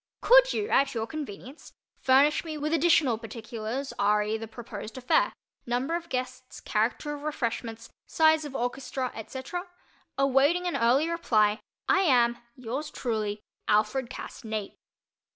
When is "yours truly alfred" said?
12.55-14.09